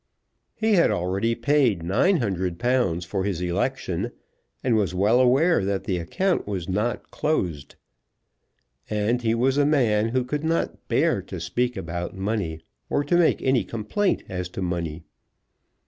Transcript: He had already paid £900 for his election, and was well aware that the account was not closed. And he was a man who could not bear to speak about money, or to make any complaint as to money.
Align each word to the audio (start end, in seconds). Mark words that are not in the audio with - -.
He 0.55 0.73
had 0.73 0.89
already 0.89 1.35
paid 1.35 1.81
£900 1.81 3.05
for 3.05 3.23
his 3.23 3.39
election, 3.39 4.09
and 4.63 4.75
was 4.75 4.95
well 4.95 5.19
aware 5.19 5.63
that 5.63 5.83
the 5.83 5.99
account 5.99 6.47
was 6.47 6.67
not 6.67 7.11
closed. 7.11 7.75
And 8.89 9.21
he 9.21 9.35
was 9.35 9.59
a 9.59 9.63
man 9.67 10.09
who 10.09 10.23
could 10.23 10.43
not 10.43 10.87
bear 10.87 11.21
to 11.21 11.39
speak 11.39 11.77
about 11.77 12.15
money, 12.17 12.61
or 12.89 13.03
to 13.03 13.15
make 13.15 13.43
any 13.43 13.63
complaint 13.63 14.23
as 14.27 14.49
to 14.49 14.61
money. 14.63 15.03